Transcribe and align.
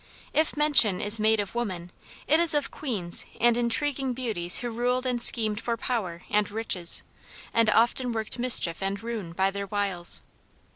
If 0.33 0.57
mention 0.57 0.99
is 0.99 1.19
made 1.19 1.39
of 1.39 1.53
woman 1.53 1.91
it 2.25 2.39
is 2.39 2.55
of 2.55 2.71
queens 2.71 3.23
and 3.39 3.55
intriguing 3.55 4.13
beauties 4.13 4.57
who 4.57 4.71
ruled 4.71 5.05
and 5.05 5.21
schemed 5.21 5.61
for 5.61 5.77
power 5.77 6.23
and 6.31 6.49
riches, 6.49 7.03
and 7.53 7.69
often 7.69 8.11
worked 8.11 8.39
mischief 8.39 8.81
and 8.81 8.99
ruin 9.03 9.31
by 9.31 9.51
their 9.51 9.67
wiles. 9.67 10.23